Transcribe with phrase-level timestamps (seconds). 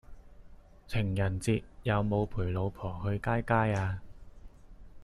[0.87, 4.01] 情人節有無陪老婆去街街呀